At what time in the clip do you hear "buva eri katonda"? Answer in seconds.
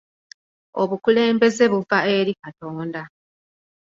1.73-3.01